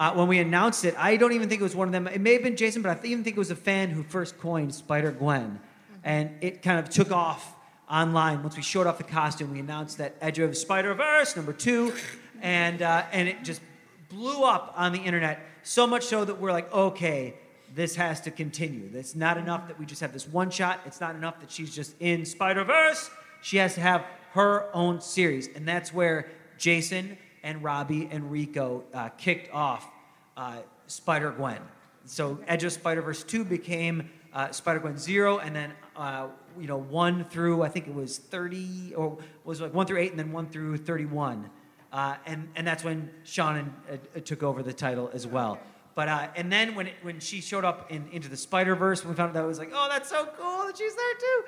[0.00, 2.06] uh, when we announced it, I don't even think it was one of them.
[2.06, 4.38] It may have been Jason, but I even think it was a fan who first
[4.40, 5.60] coined Spider Gwen.
[6.02, 7.54] And it kind of took off
[7.88, 8.42] online.
[8.42, 11.92] Once we showed off the costume, we announced that Edge of Spider Verse, number two.
[12.40, 13.60] And, uh, and it just
[14.08, 15.46] blew up on the internet.
[15.64, 17.34] So much so that we're like, okay,
[17.74, 18.88] this has to continue.
[18.94, 20.80] It's not enough that we just have this one shot.
[20.86, 23.10] It's not enough that she's just in Spider Verse.
[23.42, 25.48] She has to have her own series.
[25.48, 29.88] And that's where Jason and Robbie and Rico uh, kicked off
[30.36, 31.60] uh, Spider Gwen.
[32.04, 36.66] So Edge of Spider Verse 2 became uh, Spider Gwen 0, and then uh, you
[36.66, 40.18] know 1 through, I think it was 30, or was like 1 through 8, and
[40.18, 41.50] then 1 through 31.
[41.92, 45.58] Uh, and, and that's when Sean uh, took over the title as well.
[45.96, 49.12] But and then when it, when she showed up in Into the Spider Verse, we
[49.14, 51.42] found out that it was like, oh, that's so cool that she's there too.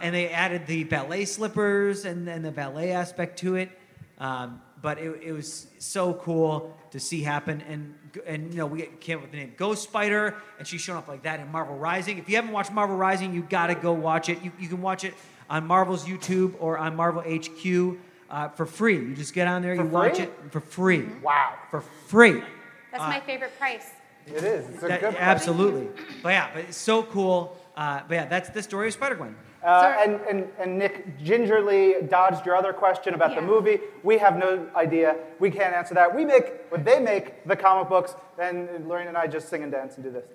[0.00, 3.70] And they added the ballet slippers and, and the ballet aspect to it.
[4.18, 7.62] Um, but it, it was so cool to see happen.
[7.62, 7.94] And
[8.26, 11.08] and you know we came up with the name Ghost Spider, and she's shown up
[11.08, 12.18] like that in Marvel Rising.
[12.18, 14.42] If you haven't watched Marvel Rising, you got to go watch it.
[14.44, 15.14] You, you can watch it
[15.48, 17.96] on Marvel's YouTube or on Marvel HQ
[18.30, 18.96] uh, for free.
[18.96, 21.06] You just get on there, For you watch it for free.
[21.22, 21.54] Wow.
[21.70, 22.42] For free.
[22.92, 23.88] That's my favorite price.
[24.26, 24.68] It is.
[24.68, 25.22] It's a That- good price.
[25.22, 25.88] absolutely.
[26.22, 27.58] But yeah, but it's so cool.
[27.74, 29.34] Uh, but yeah, that's the story of Spider Gwen.
[29.64, 33.80] Uh, and, and, and Nick gingerly dodged your other question about the movie.
[34.02, 35.16] We have no idea.
[35.38, 36.14] We can't answer that.
[36.14, 39.72] We make what they make, the comic books, and Lorraine and I just sing and
[39.72, 40.26] dance and do this.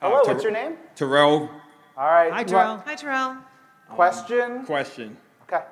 [0.00, 0.76] Hello, Uh, what's your name?
[0.94, 1.50] Terrell,
[1.96, 2.32] All right.
[2.32, 2.82] Hi, Terrell.
[2.86, 3.38] Hi, Terrell.
[3.88, 4.64] Question?
[4.64, 5.16] question.
[5.50, 5.64] Okay.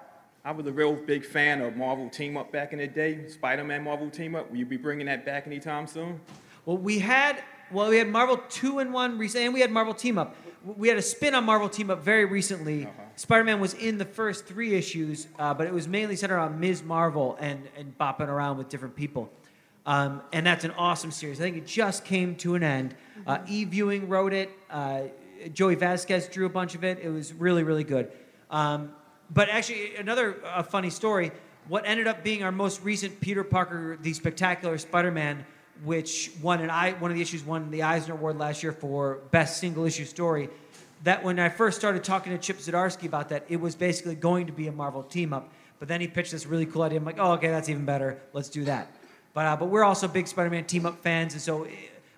[0.45, 3.85] I was a real big fan of Marvel Team Up back in the day, Spider-Man
[3.85, 4.51] Marvel Team Up.
[4.51, 6.21] Will you be bringing that back anytime soon?
[6.67, 10.37] Well, we had well, we had Marvel Two-in-One recently, and we had Marvel Team Up.
[10.65, 12.89] We had a spin on Marvel Team Up very recently.
[13.17, 16.83] Spider-Man was in the first three issues, uh, but it was mainly centered on Ms.
[16.83, 19.31] Marvel and and bopping around with different people.
[19.85, 21.39] Um, and that's an awesome series.
[21.39, 22.95] I think it just came to an end.
[23.27, 25.03] Uh, E Viewing wrote it, uh,
[25.53, 26.99] Joey Vazquez drew a bunch of it.
[27.03, 28.11] It was really, really good.
[28.51, 28.93] Um,
[29.31, 31.31] but actually, another uh, funny story.
[31.69, 35.45] What ended up being our most recent Peter Parker, the Spectacular Spider-Man,
[35.85, 39.21] which won an I one of the issues won the Eisner Award last year for
[39.31, 40.49] best single issue story.
[41.05, 44.47] That when I first started talking to Chip Zdarsky about that, it was basically going
[44.47, 45.53] to be a Marvel team up.
[45.79, 46.99] But then he pitched this really cool idea.
[46.99, 48.19] I'm like, oh, okay, that's even better.
[48.33, 48.91] Let's do that.
[49.35, 51.71] But uh, but we're also big Spider-Man team up fans, and so eh,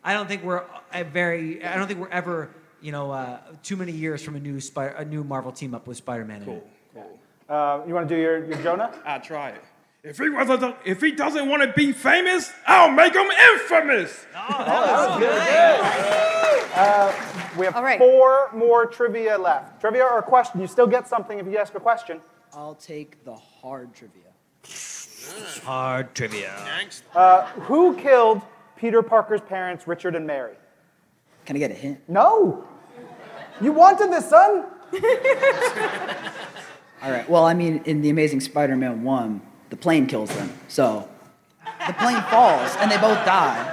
[0.04, 2.50] I don't think we're a very I don't think we're ever
[2.80, 5.86] you know uh, too many years from a new Spy- a new Marvel team up
[5.86, 6.36] with Spider-Man.
[6.36, 6.46] in it.
[6.46, 7.18] Cool, cool.
[7.48, 8.92] Uh, you want to do your, your Jonah?
[9.04, 9.62] I try it.
[10.06, 14.24] If he wasn't, if he doesn't want to be famous, I'll make him infamous.
[14.36, 15.18] Oh, oh,
[16.76, 17.12] uh,
[17.58, 17.98] we have All right.
[17.98, 19.80] four more trivia left.
[19.80, 20.60] Trivia or a question.
[20.60, 22.20] You still get something if you ask a question.
[22.54, 24.22] I'll take the hard trivia.
[25.64, 26.54] Hard trivia.
[27.12, 28.42] Uh, who killed
[28.76, 30.54] Peter Parker's parents, Richard and Mary?
[31.46, 31.98] Can I get a hint?
[32.06, 32.64] No.
[33.60, 34.66] You wanted this, son?
[37.02, 37.28] All right.
[37.28, 39.40] Well, I mean, in the Amazing Spider-Man one,
[39.76, 40.50] the plane kills them.
[40.68, 41.06] So
[41.86, 43.72] the plane falls and they both die.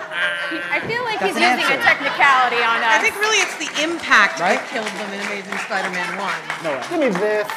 [0.69, 2.91] I feel like That's he's an using a technicality on us.
[2.91, 4.59] I think really it's the impact Right?
[4.59, 6.63] that killed them in Amazing Spider-Man 1.
[6.63, 6.83] No way.
[6.89, 7.49] Give me this.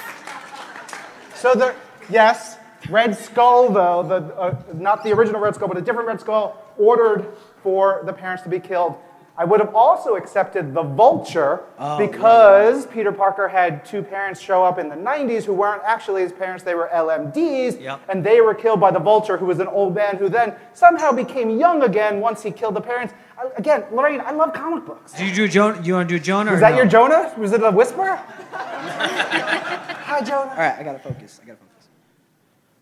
[1.35, 1.74] So the
[2.09, 2.56] yes,
[2.88, 6.56] Red Skull though, the uh, not the original Red Skull, but a different Red Skull
[6.78, 7.26] ordered
[7.64, 8.94] for the parents to be killed.
[9.38, 14.64] I would have also accepted the Vulture oh, because Peter Parker had two parents show
[14.64, 18.01] up in the 90s who weren't actually his parents, they were LMDs, Yep.
[18.09, 21.12] and they were killed by the Vulture, who was an old man who then somehow
[21.12, 23.12] became young again once he killed the parents.
[23.37, 25.12] I, again, Lorraine, I love comic books.
[25.12, 25.83] Do you do Jonah?
[25.83, 26.53] You want to do Jonah?
[26.53, 26.77] Was that no?
[26.79, 27.35] your Jonah?
[27.37, 28.16] Was it a whisper?
[28.53, 30.51] Hi, Jonah.
[30.51, 31.40] All right, I gotta focus.
[31.42, 31.88] I gotta focus.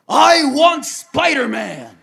[0.08, 1.96] I want Spider-Man.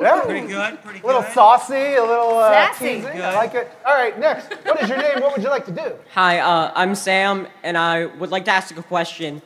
[0.00, 0.20] Yeah.
[0.22, 0.82] Pretty good.
[0.82, 1.32] Pretty A little good.
[1.32, 2.96] saucy, a little uh, Sassy.
[2.96, 3.12] teasing.
[3.12, 3.20] Good.
[3.22, 3.70] I like it.
[3.86, 4.52] All right, next.
[4.64, 5.20] What is your name?
[5.20, 5.92] What would you like to do?
[6.14, 9.40] Hi, uh, I'm Sam, and I would like to ask a question.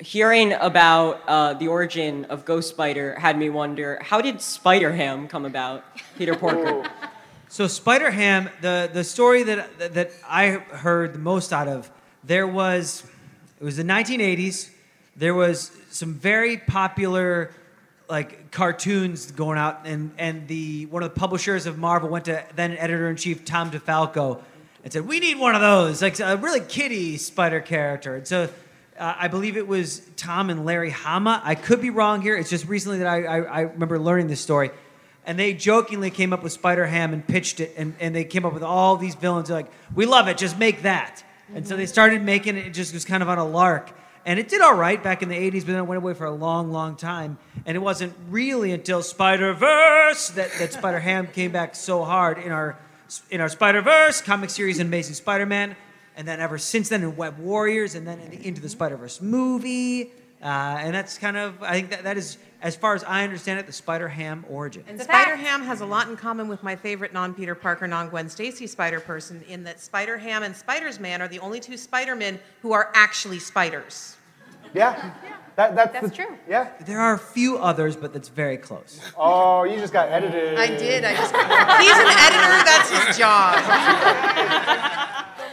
[0.00, 5.26] Hearing about uh, the origin of Ghost Spider had me wonder how did Spider Ham
[5.26, 5.84] come about,
[6.16, 6.88] Peter Porker?
[7.48, 11.90] So Spider Ham, the the story that that I heard the most out of,
[12.22, 13.04] there was,
[13.60, 14.70] it was the 1980s.
[15.16, 17.50] There was some very popular,
[18.08, 22.44] like cartoons going out, and and the one of the publishers of Marvel went to
[22.56, 24.40] then editor in chief Tom DeFalco,
[24.82, 28.16] and said we need one of those, like a really kiddie spider character.
[28.16, 28.48] And so.
[28.98, 31.40] Uh, I believe it was Tom and Larry Hama.
[31.44, 32.36] I could be wrong here.
[32.36, 34.72] It's just recently that I, I, I remember learning this story.
[35.24, 38.44] And they jokingly came up with Spider Ham and pitched it, and, and they came
[38.44, 39.46] up with all these villains.
[39.46, 41.22] They're like, we love it, just make that.
[41.54, 43.92] And so they started making it, it just was kind of on a lark.
[44.24, 46.26] And it did all right back in the 80s, but then it went away for
[46.26, 47.38] a long, long time.
[47.66, 52.38] And it wasn't really until Spider Verse that, that Spider Ham came back so hard
[52.38, 52.78] in our,
[53.30, 55.76] in our Spider Verse comic series and Amazing Spider Man.
[56.16, 58.96] And then ever since then in Web Warriors, and then in the Into the Spider
[58.96, 60.12] Verse movie.
[60.42, 63.60] Uh, and that's kind of, I think that, that is, as far as I understand
[63.60, 64.84] it, the Spider Ham origin.
[64.88, 68.08] And Spider Ham has a lot in common with my favorite non Peter Parker, non
[68.08, 72.14] Gwen Stacy Spider person in that Spider Ham and Spiders-Man are the only two Spider
[72.16, 74.16] Men who are actually spiders.
[74.74, 75.12] Yeah.
[75.56, 76.36] That, that's That's the- true.
[76.48, 76.68] Yeah.
[76.84, 79.00] There are a few others, but that's very close.
[79.16, 80.56] Oh, you just got edited.
[80.58, 81.04] I did.
[81.04, 81.34] I just.
[81.34, 82.64] He's an editor.
[82.64, 83.58] That's his job.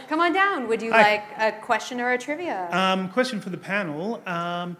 [0.08, 0.68] Come on down.
[0.68, 2.68] Would you like a question or a trivia?
[2.70, 4.22] Um, question for the panel.
[4.26, 4.76] Um,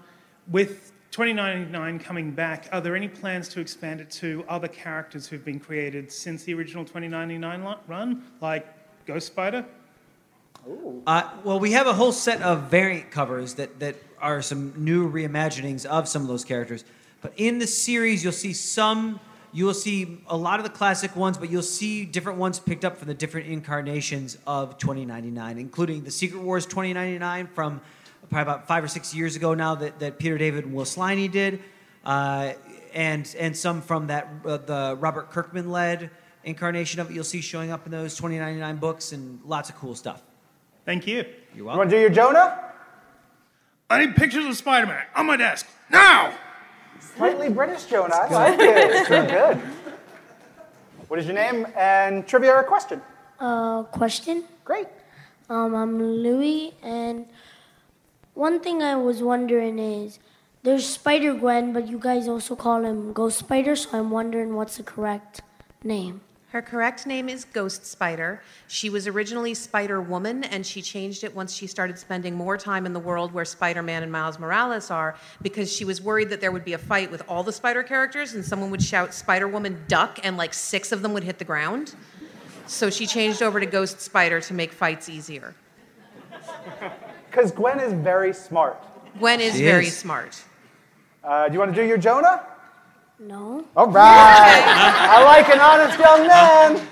[0.49, 5.47] with 2099 coming back, are there any plans to expand it to other characters who've
[5.47, 8.67] been created since the original 2099 run, like
[9.07, 9.65] Ghost Spider?
[11.07, 15.11] Uh, well, we have a whole set of variant covers that, that are some new
[15.11, 16.85] reimaginings of some of those characters.
[17.23, 19.19] But in the series, you'll see some,
[19.55, 22.99] you'll see a lot of the classic ones, but you'll see different ones picked up
[22.99, 27.81] from the different incarnations of 2099, including the Secret Wars 2099 from
[28.31, 31.31] probably about five or six years ago now that, that Peter David and Will Sliney
[31.31, 31.63] did,
[32.05, 32.53] uh,
[32.95, 36.11] and, and some from that uh, the Robert Kirkman led
[36.45, 37.15] incarnation of it.
[37.15, 40.23] You'll see showing up in those 2099 books and lots of cool stuff.
[40.85, 41.17] Thank you.
[41.17, 41.25] You're
[41.57, 41.79] You welcome.
[41.79, 42.63] want to do your Jonah?
[43.91, 46.33] I need pictures of Spider-Man on my desk now.
[47.17, 48.15] Slightly British Jonah.
[48.15, 48.91] I like it.
[48.91, 49.57] It's pretty good.
[51.09, 53.01] What is your name and trivia or question?
[53.39, 54.45] Uh, question.
[54.65, 54.89] Great.
[55.49, 57.27] Um, I'm Louis, and
[58.37, 60.19] one thing I was wondering is
[60.63, 64.77] there's Spider Gwen, but you guys also call him Ghost Spider, so I'm wondering what's
[64.77, 65.41] the correct
[65.83, 66.21] name.
[66.51, 68.43] Her correct name is Ghost Spider.
[68.69, 72.85] She was originally Spider Woman, and she changed it once she started spending more time
[72.85, 76.43] in the world where Spider Man and Miles Morales are, because she was worried that
[76.43, 79.49] there would be a fight with all the Spider characters, and someone would shout Spider
[79.49, 81.95] Woman duck, and like six of them would hit the ground.
[82.67, 85.55] So she changed over to Ghost Spider to make fights easier.
[87.37, 88.83] Because Gwen is very smart.
[89.19, 89.95] Gwen is She very is.
[89.95, 90.43] smart.
[91.23, 92.43] Uh, do you want to do your Jonah?
[93.19, 93.63] No.
[93.77, 94.65] All right.
[95.11, 96.89] I like an honest young man.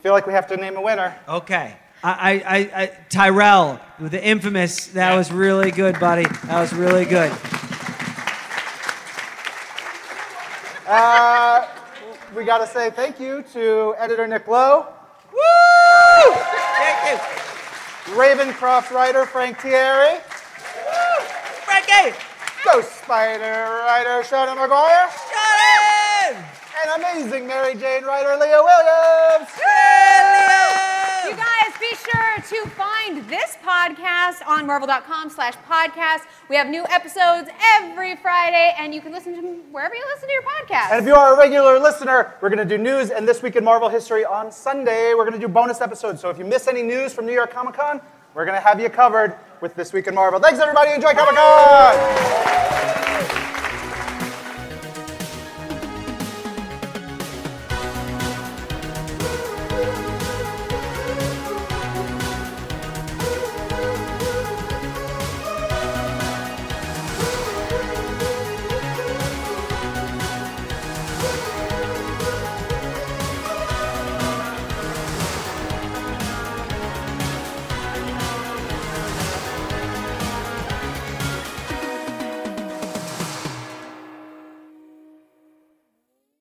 [0.00, 1.16] Feel like we have to name a winner.
[1.28, 1.76] Okay.
[2.02, 6.24] I, I, I, I, Tyrell, the infamous, that was really good, buddy.
[6.46, 7.30] That was really good.
[10.88, 11.68] Uh,
[12.34, 14.88] we got to say thank you to editor Nick Lowe.
[15.32, 16.34] Woo!
[16.34, 17.51] Thank you.
[18.10, 20.20] Ravencroft writer Frank Tieri.
[21.64, 22.16] Frankie!
[22.64, 25.08] Ghost Spider writer Seanan McGuire.
[25.08, 26.44] Seanan!
[26.82, 29.48] And amazing Mary Jane writer Leah Williams.
[32.02, 36.22] Sure to find this podcast on marvel.com slash podcast.
[36.48, 40.28] We have new episodes every Friday, and you can listen to them wherever you listen
[40.28, 40.90] to your podcast.
[40.90, 43.54] And if you are a regular listener, we're going to do news and This Week
[43.54, 45.14] in Marvel History on Sunday.
[45.14, 46.20] We're going to do bonus episodes.
[46.20, 48.00] So if you miss any news from New York Comic Con,
[48.34, 50.40] we're going to have you covered with This Week in Marvel.
[50.40, 50.92] Thanks, everybody.
[50.92, 52.71] Enjoy Comic Con.